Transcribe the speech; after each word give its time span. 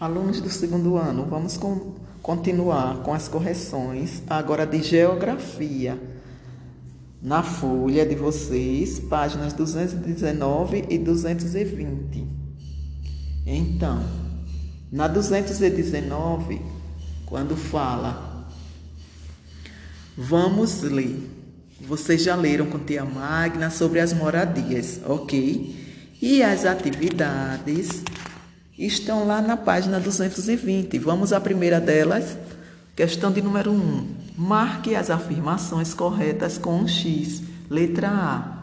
Alunos 0.00 0.40
do 0.40 0.50
segundo 0.50 0.96
ano, 0.96 1.24
vamos 1.24 1.56
com, 1.56 1.94
continuar 2.20 2.96
com 3.04 3.14
as 3.14 3.28
correções 3.28 4.22
agora 4.28 4.66
de 4.66 4.82
geografia. 4.82 5.96
Na 7.22 7.44
folha 7.44 8.04
de 8.04 8.16
vocês, 8.16 8.98
páginas 8.98 9.52
219 9.52 10.86
e 10.90 10.98
220. 10.98 12.26
Então, 13.46 14.04
na 14.90 15.06
219, 15.06 16.60
quando 17.24 17.56
fala, 17.56 18.50
vamos 20.16 20.82
ler. 20.82 21.30
Vocês 21.80 22.24
já 22.24 22.34
leram 22.34 22.66
com 22.66 22.80
tia 22.80 23.04
Magna 23.04 23.70
sobre 23.70 24.00
as 24.00 24.12
moradias, 24.12 25.00
ok? 25.06 26.14
E 26.20 26.42
as 26.42 26.64
atividades 26.64 28.02
estão 28.78 29.26
lá 29.26 29.40
na 29.40 29.56
página 29.56 30.00
220. 30.00 30.98
Vamos 30.98 31.32
à 31.32 31.40
primeira 31.40 31.80
delas. 31.80 32.36
Questão 32.96 33.30
de 33.30 33.40
número 33.40 33.72
1. 33.72 34.06
Marque 34.36 34.94
as 34.94 35.10
afirmações 35.10 35.94
corretas 35.94 36.58
com 36.58 36.76
um 36.76 36.88
X. 36.88 37.42
Letra 37.70 38.08
A. 38.08 38.54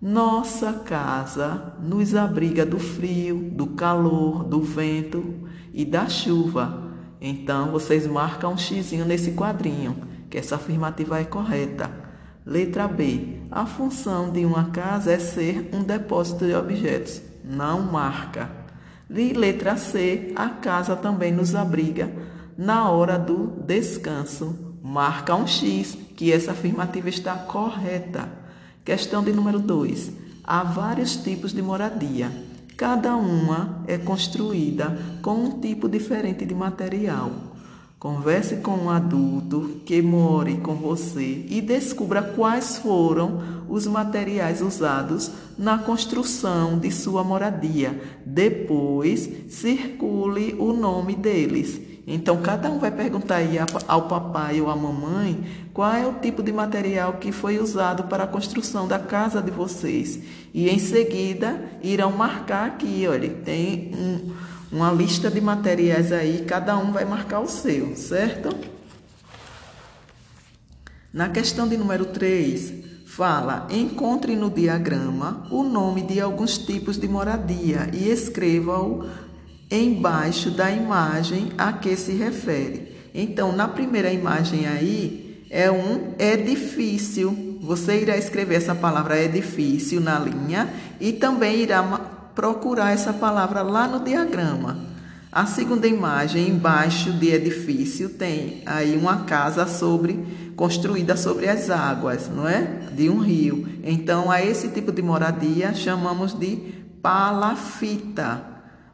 Nossa 0.00 0.72
casa 0.72 1.74
nos 1.80 2.14
abriga 2.14 2.64
do 2.64 2.78
frio, 2.78 3.50
do 3.52 3.66
calor, 3.68 4.44
do 4.44 4.62
vento 4.62 5.48
e 5.74 5.84
da 5.84 6.08
chuva. 6.08 6.84
Então, 7.20 7.72
vocês 7.72 8.06
marcam 8.06 8.52
um 8.52 8.56
X 8.56 8.92
nesse 8.92 9.32
quadrinho, 9.32 9.96
que 10.30 10.38
essa 10.38 10.54
afirmativa 10.54 11.20
é 11.20 11.24
correta. 11.24 11.90
Letra 12.46 12.86
B. 12.86 13.40
A 13.50 13.66
função 13.66 14.30
de 14.30 14.44
uma 14.44 14.70
casa 14.70 15.12
é 15.12 15.18
ser 15.18 15.68
um 15.72 15.82
depósito 15.82 16.46
de 16.46 16.54
objetos. 16.54 17.20
Não 17.44 17.82
marca. 17.82 18.67
E 19.10 19.32
letra 19.32 19.76
C, 19.76 20.32
a 20.36 20.50
casa 20.50 20.94
também 20.94 21.32
nos 21.32 21.54
abriga 21.54 22.12
na 22.56 22.90
hora 22.90 23.18
do 23.18 23.62
descanso. 23.66 24.76
Marca 24.82 25.34
um 25.34 25.46
X, 25.46 25.96
que 26.16 26.32
essa 26.32 26.52
afirmativa 26.52 27.08
está 27.08 27.34
correta. 27.34 28.28
Questão 28.84 29.22
de 29.22 29.32
número 29.32 29.58
2. 29.58 30.12
Há 30.44 30.62
vários 30.62 31.16
tipos 31.16 31.52
de 31.52 31.62
moradia. 31.62 32.30
Cada 32.76 33.16
uma 33.16 33.82
é 33.86 33.98
construída 33.98 34.98
com 35.22 35.34
um 35.34 35.60
tipo 35.60 35.88
diferente 35.88 36.44
de 36.44 36.54
material. 36.54 37.47
Converse 37.98 38.58
com 38.58 38.76
um 38.76 38.90
adulto 38.90 39.80
que 39.84 40.00
more 40.00 40.58
com 40.58 40.76
você 40.76 41.44
e 41.48 41.60
descubra 41.60 42.22
quais 42.22 42.78
foram 42.78 43.64
os 43.68 43.88
materiais 43.88 44.62
usados 44.62 45.32
na 45.58 45.78
construção 45.78 46.78
de 46.78 46.92
sua 46.92 47.24
moradia. 47.24 48.00
Depois, 48.24 49.28
circule 49.48 50.54
o 50.60 50.72
nome 50.72 51.16
deles. 51.16 51.80
Então, 52.06 52.40
cada 52.40 52.70
um 52.70 52.78
vai 52.78 52.92
perguntar 52.92 53.36
aí 53.36 53.58
ao 53.88 54.02
papai 54.02 54.60
ou 54.60 54.70
à 54.70 54.76
mamãe 54.76 55.44
qual 55.74 55.92
é 55.92 56.06
o 56.06 56.14
tipo 56.14 56.40
de 56.40 56.52
material 56.52 57.14
que 57.14 57.32
foi 57.32 57.58
usado 57.58 58.04
para 58.04 58.22
a 58.24 58.28
construção 58.28 58.86
da 58.86 59.00
casa 59.00 59.42
de 59.42 59.50
vocês. 59.50 60.20
E 60.54 60.70
em 60.70 60.78
seguida, 60.78 61.60
irão 61.82 62.12
marcar 62.12 62.68
aqui, 62.68 63.06
olha, 63.08 63.28
tem 63.28 63.90
um, 63.92 64.32
uma 64.70 64.92
lista 64.92 65.30
de 65.30 65.40
materiais 65.40 66.12
aí, 66.12 66.44
cada 66.46 66.76
um 66.76 66.92
vai 66.92 67.04
marcar 67.04 67.40
o 67.40 67.48
seu, 67.48 67.96
certo? 67.96 68.50
Na 71.12 71.28
questão 71.28 71.66
de 71.66 71.76
número 71.76 72.06
3, 72.06 72.88
Fala, 73.18 73.66
encontre 73.68 74.36
no 74.36 74.48
diagrama 74.48 75.44
o 75.50 75.64
nome 75.64 76.02
de 76.02 76.20
alguns 76.20 76.56
tipos 76.56 76.96
de 76.96 77.08
moradia 77.08 77.90
e 77.92 78.08
escreva-o 78.08 79.08
embaixo 79.68 80.52
da 80.52 80.70
imagem 80.70 81.50
a 81.58 81.72
que 81.72 81.96
se 81.96 82.12
refere. 82.12 82.94
Então, 83.12 83.50
na 83.50 83.66
primeira 83.66 84.12
imagem 84.12 84.68
aí 84.68 85.44
é 85.50 85.68
um 85.68 86.14
edifício. 86.16 87.56
Você 87.60 88.02
irá 88.02 88.16
escrever 88.16 88.54
essa 88.54 88.74
palavra 88.74 89.20
edifício 89.20 90.00
na 90.00 90.16
linha 90.16 90.72
e 91.00 91.12
também 91.12 91.56
irá 91.60 91.82
procurar 92.38 92.92
essa 92.92 93.12
palavra 93.12 93.62
lá 93.62 93.88
no 93.88 93.98
diagrama. 93.98 94.78
A 95.32 95.44
segunda 95.44 95.88
imagem, 95.88 96.48
embaixo 96.48 97.12
de 97.12 97.32
edifício, 97.32 98.10
tem 98.10 98.62
aí 98.64 98.96
uma 98.96 99.24
casa 99.24 99.66
sobre 99.66 100.52
construída 100.54 101.16
sobre 101.16 101.48
as 101.48 101.68
águas, 101.68 102.30
não 102.32 102.48
é? 102.48 102.62
De 102.92 103.10
um 103.10 103.18
rio. 103.18 103.66
Então, 103.82 104.30
a 104.30 104.40
esse 104.40 104.68
tipo 104.68 104.92
de 104.92 105.02
moradia 105.02 105.74
chamamos 105.74 106.32
de 106.32 106.54
palafita. 107.02 108.40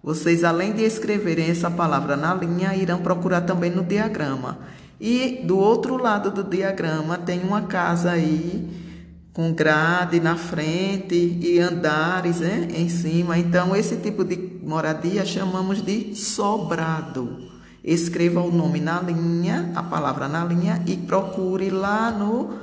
Vocês, 0.00 0.44
além 0.44 0.72
de 0.72 0.84
escreverem 0.84 1.50
essa 1.50 1.68
palavra 1.68 2.16
na 2.16 2.32
linha, 2.32 2.76
irão 2.76 3.00
procurar 3.00 3.40
também 3.40 3.72
no 3.72 3.82
diagrama. 3.82 4.58
E 5.00 5.42
do 5.44 5.58
outro 5.58 5.96
lado 5.96 6.30
do 6.30 6.44
diagrama 6.44 7.18
tem 7.18 7.40
uma 7.42 7.62
casa 7.62 8.12
aí 8.12 8.91
com 9.32 9.52
grade 9.52 10.20
na 10.20 10.36
frente 10.36 11.14
e 11.14 11.58
andares 11.58 12.40
né, 12.40 12.68
em 12.74 12.88
cima. 12.88 13.38
Então, 13.38 13.74
esse 13.74 13.96
tipo 13.96 14.24
de 14.24 14.36
moradia 14.62 15.24
chamamos 15.24 15.82
de 15.82 16.14
sobrado. 16.14 17.50
Escreva 17.82 18.40
o 18.40 18.52
nome 18.52 18.80
na 18.80 19.00
linha, 19.00 19.72
a 19.74 19.82
palavra 19.82 20.28
na 20.28 20.44
linha 20.44 20.82
e 20.86 20.96
procure 20.96 21.70
lá 21.70 22.10
no 22.10 22.58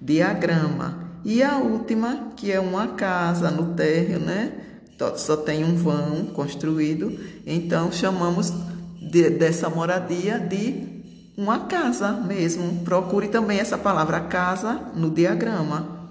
diagrama. 0.00 1.10
E 1.24 1.42
a 1.42 1.58
última, 1.58 2.32
que 2.36 2.50
é 2.50 2.58
uma 2.58 2.88
casa 2.88 3.50
no 3.50 3.74
térreo, 3.74 4.18
né? 4.18 4.52
Só 5.16 5.36
tem 5.36 5.64
um 5.64 5.74
vão 5.74 6.26
construído, 6.26 7.18
então 7.44 7.90
chamamos 7.90 8.52
de, 9.00 9.30
dessa 9.30 9.68
moradia 9.68 10.38
de 10.38 11.02
uma 11.36 11.60
casa 11.60 12.12
mesmo. 12.12 12.84
Procure 12.84 13.26
também 13.26 13.58
essa 13.58 13.76
palavra 13.76 14.20
casa 14.20 14.80
no 14.94 15.10
diagrama. 15.10 16.01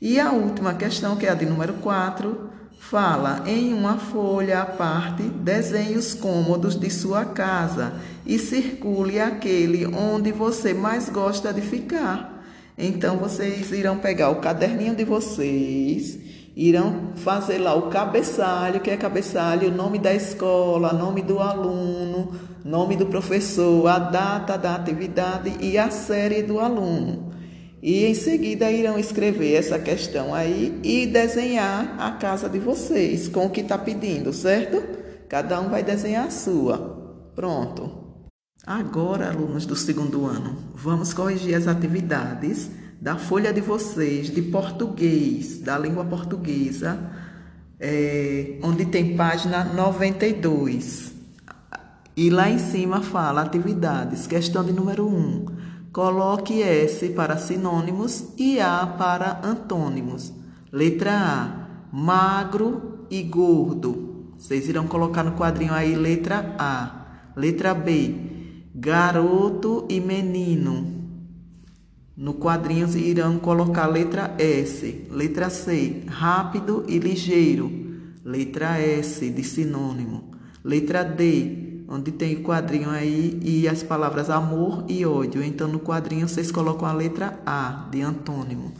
E 0.00 0.20
a 0.20 0.30
última 0.30 0.74
questão, 0.74 1.16
que 1.16 1.26
é 1.26 1.30
a 1.30 1.34
de 1.34 1.44
número 1.44 1.74
4, 1.74 2.50
fala 2.78 3.42
em 3.46 3.74
uma 3.74 3.98
folha 3.98 4.62
à 4.62 4.66
parte, 4.66 5.24
desenhe 5.24 5.96
os 5.96 6.14
cômodos 6.14 6.78
de 6.78 6.88
sua 6.88 7.24
casa 7.24 7.94
e 8.24 8.38
circule 8.38 9.20
aquele 9.20 9.86
onde 9.86 10.30
você 10.30 10.72
mais 10.72 11.08
gosta 11.08 11.52
de 11.52 11.60
ficar. 11.60 12.44
Então 12.78 13.16
vocês 13.16 13.72
irão 13.72 13.98
pegar 13.98 14.30
o 14.30 14.36
caderninho 14.36 14.94
de 14.94 15.04
vocês, 15.04 16.16
irão 16.54 17.12
fazer 17.16 17.58
lá 17.58 17.74
o 17.74 17.90
cabeçalho, 17.90 18.80
que 18.80 18.90
é 18.90 18.96
cabeçalho, 18.96 19.68
o 19.68 19.74
nome 19.74 19.98
da 19.98 20.14
escola, 20.14 20.92
nome 20.92 21.22
do 21.22 21.40
aluno, 21.40 22.32
nome 22.64 22.94
do 22.94 23.06
professor, 23.06 23.88
a 23.88 23.98
data 23.98 24.56
da 24.56 24.76
atividade 24.76 25.56
e 25.60 25.76
a 25.76 25.90
série 25.90 26.40
do 26.40 26.60
aluno. 26.60 27.27
E 27.82 28.04
em 28.04 28.14
seguida 28.14 28.70
irão 28.70 28.98
escrever 28.98 29.54
essa 29.54 29.78
questão 29.78 30.34
aí 30.34 30.78
e 30.82 31.06
desenhar 31.06 31.96
a 31.98 32.12
casa 32.12 32.48
de 32.48 32.58
vocês 32.58 33.28
com 33.28 33.46
o 33.46 33.50
que 33.50 33.60
está 33.60 33.78
pedindo, 33.78 34.32
certo? 34.32 34.82
Cada 35.28 35.60
um 35.60 35.68
vai 35.68 35.82
desenhar 35.82 36.26
a 36.26 36.30
sua. 36.30 37.30
Pronto. 37.34 38.08
Agora, 38.66 39.30
alunos 39.30 39.64
do 39.64 39.76
segundo 39.76 40.26
ano, 40.26 40.58
vamos 40.74 41.14
corrigir 41.14 41.54
as 41.54 41.68
atividades 41.68 42.70
da 43.00 43.16
folha 43.16 43.52
de 43.52 43.60
vocês 43.60 44.28
de 44.28 44.42
português, 44.42 45.60
da 45.60 45.78
língua 45.78 46.04
portuguesa, 46.04 46.98
é, 47.78 48.58
onde 48.62 48.86
tem 48.86 49.16
página 49.16 49.62
92. 49.64 51.12
E 52.16 52.28
lá 52.28 52.50
em 52.50 52.58
cima 52.58 53.00
fala 53.00 53.42
atividades, 53.42 54.26
questão 54.26 54.64
de 54.64 54.72
número 54.72 55.06
1. 55.06 55.46
Coloque 55.98 56.62
S 56.62 57.08
para 57.08 57.36
sinônimos 57.36 58.28
e 58.38 58.60
A 58.60 58.86
para 58.86 59.40
antônimos. 59.42 60.32
Letra 60.70 61.10
A, 61.12 61.68
magro 61.92 63.04
e 63.10 63.20
gordo. 63.24 64.30
Vocês 64.38 64.68
irão 64.68 64.86
colocar 64.86 65.24
no 65.24 65.32
quadrinho 65.32 65.74
aí 65.74 65.96
letra 65.96 66.54
A. 66.56 67.32
Letra 67.34 67.74
B, 67.74 68.14
garoto 68.72 69.86
e 69.88 69.98
menino. 69.98 70.86
No 72.16 72.34
quadrinho 72.34 72.86
irão 72.96 73.36
colocar 73.40 73.88
letra 73.88 74.36
S. 74.38 75.08
Letra 75.10 75.50
C, 75.50 76.04
rápido 76.06 76.84
e 76.86 77.00
ligeiro. 77.00 77.72
Letra 78.24 78.78
S 78.78 79.28
de 79.28 79.42
sinônimo. 79.42 80.30
Letra 80.62 81.02
D, 81.02 81.67
onde 81.88 82.12
tem 82.12 82.36
o 82.36 82.42
quadrinho 82.42 82.90
aí 82.90 83.40
e 83.42 83.66
as 83.66 83.82
palavras 83.82 84.28
amor 84.28 84.84
e 84.88 85.06
ódio. 85.06 85.42
Então, 85.42 85.66
no 85.66 85.80
quadrinho, 85.80 86.28
vocês 86.28 86.52
colocam 86.52 86.86
a 86.86 86.92
letra 86.92 87.40
A, 87.46 87.88
de 87.90 88.02
antônimo. 88.02 88.72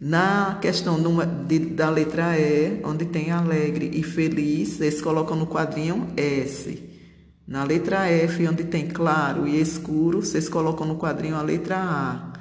Na 0.00 0.58
questão 0.62 0.98
de, 1.46 1.58
da 1.58 1.90
letra 1.90 2.38
E, 2.38 2.80
onde 2.82 3.04
tem 3.04 3.30
alegre 3.30 3.90
e 3.92 4.02
feliz, 4.02 4.78
vocês 4.78 5.02
colocam 5.02 5.36
no 5.36 5.46
quadrinho 5.46 6.08
S. 6.16 6.82
Na 7.46 7.64
letra 7.64 8.08
F, 8.08 8.48
onde 8.48 8.64
tem 8.64 8.88
claro 8.88 9.46
e 9.46 9.60
escuro, 9.60 10.22
vocês 10.22 10.48
colocam 10.48 10.86
no 10.86 10.96
quadrinho 10.96 11.36
a 11.36 11.42
letra 11.42 11.76
A. 11.76 12.32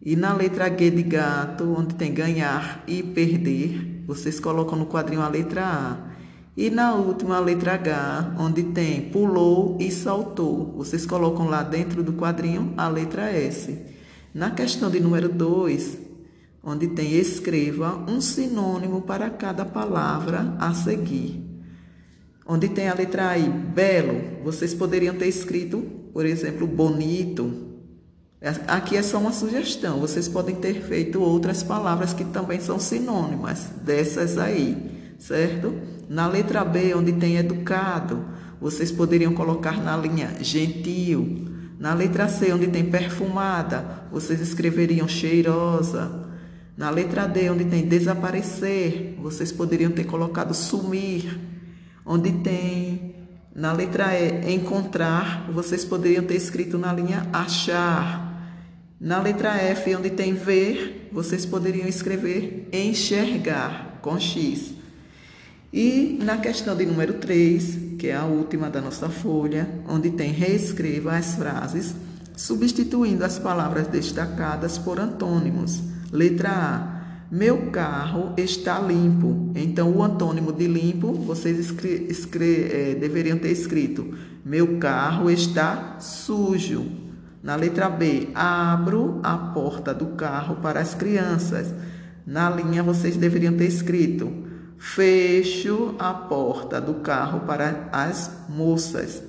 E 0.00 0.16
na 0.16 0.32
letra 0.32 0.68
G 0.70 0.90
de 0.90 1.02
gato, 1.02 1.74
onde 1.78 1.94
tem 1.94 2.14
ganhar 2.14 2.82
e 2.86 3.02
perder, 3.02 4.04
vocês 4.06 4.40
colocam 4.40 4.78
no 4.78 4.86
quadrinho 4.86 5.20
a 5.20 5.28
letra 5.28 5.62
A. 5.62 6.14
E 6.56 6.70
na 6.70 6.94
última, 6.94 7.36
a 7.36 7.40
letra 7.40 7.74
H, 7.74 8.36
onde 8.38 8.62
tem 8.62 9.10
pulou 9.10 9.76
e 9.80 9.90
saltou. 9.90 10.72
Vocês 10.76 11.04
colocam 11.04 11.48
lá 11.48 11.64
dentro 11.64 12.02
do 12.02 12.12
quadrinho 12.12 12.72
a 12.76 12.88
letra 12.88 13.28
S. 13.30 13.76
Na 14.32 14.52
questão 14.52 14.88
de 14.88 15.00
número 15.00 15.28
2, 15.28 15.98
onde 16.62 16.88
tem 16.88 17.12
escreva 17.14 18.04
um 18.08 18.20
sinônimo 18.20 19.02
para 19.02 19.28
cada 19.30 19.64
palavra 19.64 20.54
a 20.58 20.72
seguir. 20.72 21.42
Onde 22.46 22.68
tem 22.68 22.88
a 22.88 22.94
letra 22.94 23.36
I, 23.36 23.48
belo, 23.48 24.20
vocês 24.44 24.72
poderiam 24.74 25.14
ter 25.16 25.26
escrito, 25.26 25.82
por 26.12 26.24
exemplo, 26.24 26.66
bonito. 26.66 27.74
Aqui 28.68 28.96
é 28.96 29.02
só 29.02 29.18
uma 29.18 29.32
sugestão, 29.32 29.98
vocês 29.98 30.28
podem 30.28 30.54
ter 30.54 30.82
feito 30.82 31.20
outras 31.20 31.62
palavras 31.62 32.12
que 32.12 32.24
também 32.24 32.60
são 32.60 32.78
sinônimas 32.78 33.70
dessas 33.82 34.36
aí, 34.36 34.93
certo? 35.26 35.74
Na 36.08 36.28
letra 36.28 36.62
B, 36.64 36.94
onde 36.94 37.14
tem 37.14 37.36
educado, 37.36 38.26
vocês 38.60 38.92
poderiam 38.92 39.32
colocar 39.32 39.82
na 39.82 39.96
linha 39.96 40.36
gentil. 40.40 41.48
Na 41.78 41.94
letra 41.94 42.28
C, 42.28 42.52
onde 42.52 42.66
tem 42.66 42.84
perfumada, 42.84 44.04
vocês 44.12 44.40
escreveriam 44.40 45.08
cheirosa. 45.08 46.28
Na 46.76 46.90
letra 46.90 47.26
D, 47.26 47.48
onde 47.48 47.64
tem 47.64 47.88
desaparecer, 47.88 49.16
vocês 49.18 49.50
poderiam 49.50 49.90
ter 49.90 50.04
colocado 50.04 50.52
sumir. 50.52 51.38
Onde 52.04 52.30
tem 52.30 53.14
na 53.54 53.72
letra 53.72 54.12
E, 54.18 54.54
encontrar, 54.54 55.50
vocês 55.50 55.86
poderiam 55.86 56.22
ter 56.24 56.36
escrito 56.36 56.76
na 56.76 56.92
linha 56.92 57.26
achar. 57.32 58.52
Na 59.00 59.22
letra 59.22 59.56
F, 59.56 59.94
onde 59.96 60.10
tem 60.10 60.34
ver, 60.34 61.08
vocês 61.10 61.46
poderiam 61.46 61.88
escrever 61.88 62.68
enxergar 62.72 63.98
com 64.02 64.20
X. 64.20 64.83
E 65.76 66.20
na 66.22 66.36
questão 66.36 66.76
de 66.76 66.86
número 66.86 67.14
3, 67.14 67.96
que 67.98 68.06
é 68.06 68.14
a 68.14 68.24
última 68.24 68.70
da 68.70 68.80
nossa 68.80 69.08
folha, 69.08 69.68
onde 69.88 70.08
tem 70.08 70.30
reescreva 70.30 71.16
as 71.16 71.34
frases, 71.34 71.96
substituindo 72.36 73.24
as 73.24 73.40
palavras 73.40 73.88
destacadas 73.88 74.78
por 74.78 75.00
antônimos. 75.00 75.82
Letra 76.12 76.50
A. 76.50 76.94
Meu 77.28 77.72
carro 77.72 78.34
está 78.36 78.78
limpo. 78.78 79.50
Então, 79.56 79.90
o 79.90 80.00
antônimo 80.00 80.52
de 80.52 80.68
limpo, 80.68 81.12
vocês 81.12 81.74
é, 82.40 82.94
deveriam 82.94 83.36
ter 83.36 83.50
escrito: 83.50 84.14
Meu 84.44 84.78
carro 84.78 85.28
está 85.28 85.96
sujo. 85.98 86.86
Na 87.42 87.56
letra 87.56 87.90
B, 87.90 88.28
abro 88.32 89.18
a 89.24 89.36
porta 89.36 89.92
do 89.92 90.06
carro 90.14 90.54
para 90.62 90.78
as 90.78 90.94
crianças. 90.94 91.74
Na 92.24 92.48
linha, 92.48 92.80
vocês 92.80 93.16
deveriam 93.16 93.56
ter 93.56 93.66
escrito: 93.66 94.43
Fecho 94.86 95.96
a 95.98 96.12
porta 96.12 96.78
do 96.78 96.96
carro 96.96 97.40
para 97.40 97.88
as 97.90 98.30
moças. 98.50 99.22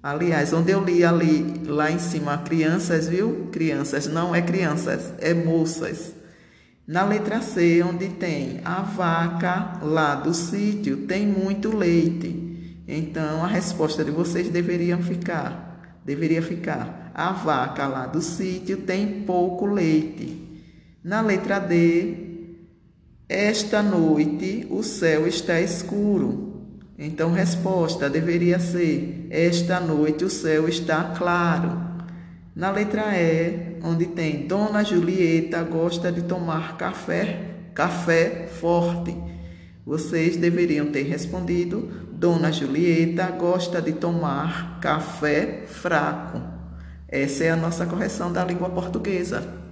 Aliás, 0.00 0.52
onde 0.52 0.70
eu 0.70 0.82
li 0.82 1.04
ali 1.04 1.62
lá 1.66 1.90
em 1.90 1.98
cima 1.98 2.38
crianças, 2.38 3.08
viu? 3.08 3.48
Crianças, 3.50 4.06
não 4.06 4.32
é 4.32 4.40
crianças, 4.40 5.12
é 5.18 5.34
moças. 5.34 6.14
Na 6.86 7.04
letra 7.04 7.42
C, 7.42 7.82
onde 7.82 8.08
tem 8.10 8.60
a 8.64 8.82
vaca 8.82 9.80
lá 9.82 10.14
do 10.14 10.32
sítio, 10.32 11.08
tem 11.08 11.26
muito 11.26 11.76
leite. 11.76 12.84
Então, 12.86 13.44
a 13.44 13.48
resposta 13.48 14.04
de 14.04 14.12
vocês 14.12 14.48
deveriam 14.48 15.02
ficar, 15.02 15.98
deveria 16.04 16.40
ficar, 16.40 17.10
a 17.12 17.32
vaca 17.32 17.88
lá 17.88 18.06
do 18.06 18.22
sítio 18.22 18.76
tem 18.78 19.24
pouco 19.24 19.66
leite. 19.66 20.62
Na 21.02 21.20
letra 21.20 21.58
D, 21.58 22.33
esta 23.34 23.82
noite 23.82 24.66
o 24.70 24.82
céu 24.82 25.26
está 25.26 25.60
escuro. 25.60 26.52
Então, 26.96 27.32
resposta 27.32 28.08
deveria 28.08 28.60
ser, 28.60 29.26
esta 29.30 29.80
noite 29.80 30.24
o 30.24 30.30
céu 30.30 30.68
está 30.68 31.12
claro. 31.16 31.76
Na 32.54 32.70
letra 32.70 33.16
E, 33.18 33.78
onde 33.82 34.06
tem 34.06 34.46
Dona 34.46 34.84
Julieta 34.84 35.62
gosta 35.64 36.12
de 36.12 36.22
tomar 36.22 36.76
café, 36.76 37.56
café 37.74 38.46
forte. 38.46 39.16
Vocês 39.84 40.36
deveriam 40.36 40.86
ter 40.86 41.02
respondido: 41.02 41.90
Dona 42.12 42.52
Julieta 42.52 43.26
gosta 43.32 43.82
de 43.82 43.92
tomar 43.92 44.78
café 44.80 45.64
fraco. 45.66 46.40
Essa 47.08 47.44
é 47.44 47.50
a 47.50 47.56
nossa 47.56 47.84
correção 47.84 48.32
da 48.32 48.44
língua 48.44 48.70
portuguesa. 48.70 49.63